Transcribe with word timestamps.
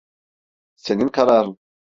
Senin 0.75 1.07
kararın. 1.07 1.57